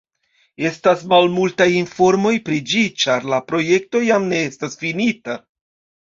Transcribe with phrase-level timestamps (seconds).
[0.67, 5.37] Estas malmultaj informoj pri ĝi, ĉar la projekto jam ne estas finita.